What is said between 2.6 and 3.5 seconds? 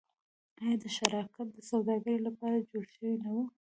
جوړ شوی نه و؟